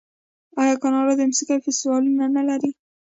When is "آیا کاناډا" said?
0.61-1.13